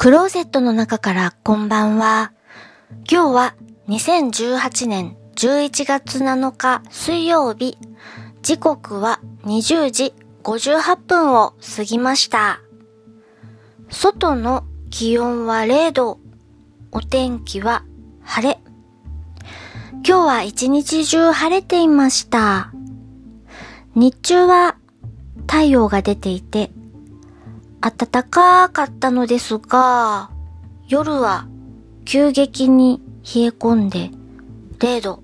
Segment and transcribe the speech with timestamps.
[0.00, 2.30] クローゼットの中からこんばんは。
[3.10, 3.56] 今日は
[3.88, 7.76] 2018年11月7日水曜日。
[8.40, 10.14] 時刻は20時
[10.44, 12.60] 58分を過ぎました。
[13.90, 16.20] 外の気温は0度。
[16.92, 17.84] お天気は
[18.22, 18.60] 晴れ。
[19.94, 22.70] 今日は一日中晴れていました。
[23.96, 24.76] 日中は
[25.48, 26.70] 太陽が出ていて
[27.80, 30.30] 暖かかったのですが、
[30.88, 31.46] 夜は
[32.04, 34.10] 急激に冷え込んで
[34.78, 35.22] 0度。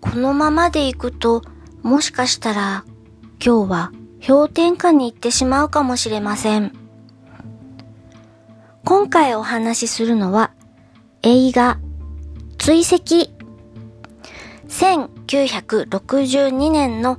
[0.00, 1.42] このままで行くと、
[1.82, 2.84] もしかしたら
[3.44, 3.92] 今日は
[4.26, 6.72] 氷点下に行ってしまうかもしれません。
[8.84, 10.52] 今回お話しするのは
[11.22, 11.78] 映画
[12.58, 13.30] 追跡
[14.68, 17.18] 1962年の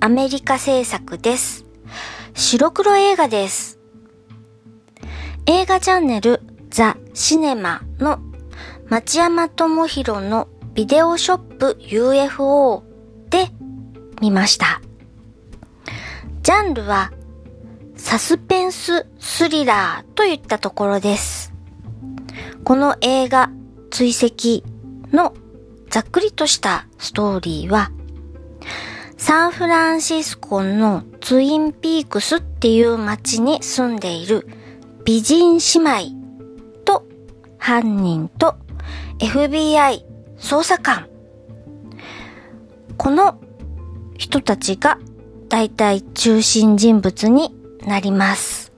[0.00, 1.64] アメリカ制作です。
[2.34, 3.73] 白黒映画です。
[5.46, 8.18] 映画チャンネルザ・シネマの
[8.88, 12.82] 町山智博のビデオショップ UFO
[13.28, 13.48] で
[14.22, 14.80] 見ました。
[16.42, 17.12] ジャンルは
[17.94, 21.52] サスペンススリラーといったところです。
[22.64, 23.50] この映画
[23.90, 24.66] 追跡
[25.14, 25.34] の
[25.90, 27.90] ざっくりとしたストーリーは
[29.18, 34.48] サンフランシスコのツインピークスっていう街に住んでいる
[35.04, 36.12] 美人姉妹
[36.86, 37.06] と
[37.58, 38.56] 犯人と
[39.18, 40.02] FBI
[40.38, 41.08] 捜査官。
[42.96, 43.38] この
[44.16, 44.98] 人たちが
[45.50, 47.54] 大体中心人物に
[47.86, 48.72] なります。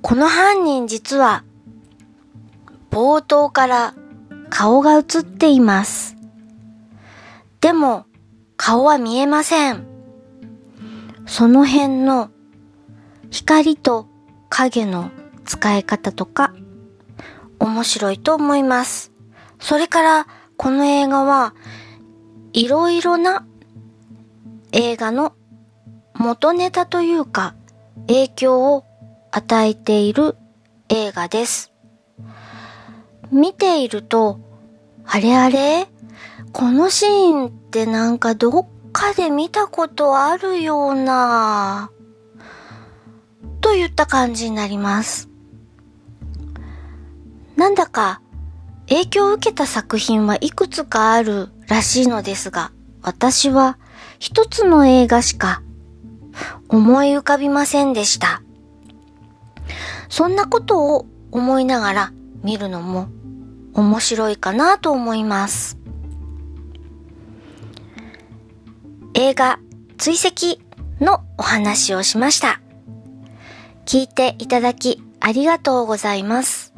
[0.00, 1.44] この犯人実は
[2.90, 3.94] 冒頭から
[4.50, 6.16] 顔が映っています。
[7.60, 8.06] でも、
[8.56, 9.86] 顔は見えません。
[11.26, 12.30] その辺の
[13.32, 14.06] 光と
[14.50, 15.10] 影の
[15.46, 16.52] 使い方とか
[17.58, 19.10] 面白いと思います。
[19.58, 20.26] それから
[20.58, 21.54] この映画は
[22.52, 23.46] いろいろな
[24.72, 25.32] 映画の
[26.14, 27.54] 元ネタというか
[28.06, 28.84] 影響を
[29.30, 30.36] 与えている
[30.90, 31.72] 映画です。
[33.30, 34.40] 見ていると、
[35.06, 35.88] あれあれ？
[36.52, 41.90] このシーンってなんかどっかで見たことあるような、
[43.72, 45.30] といった感じになります。
[47.56, 48.20] なんだか
[48.86, 53.78] 影響を受けた作品はいくつかあるらしいのですが、私は
[54.18, 55.62] 一つの映画しか
[56.68, 58.42] 思い浮かびませんでした。
[60.10, 62.12] そんなことを思いながら
[62.42, 63.08] 見るのも
[63.72, 65.78] 面白いかなと思います。
[69.14, 69.58] 映画
[69.96, 70.60] 追跡
[71.02, 72.60] のお話をしました。
[73.92, 76.72] 聞いていただきありがとうございます。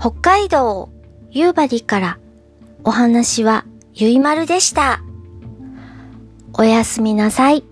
[0.00, 0.88] 北海道
[1.30, 2.18] 夕張から
[2.84, 5.02] お話はゆいまるでした。
[6.54, 7.64] おやすみなさい。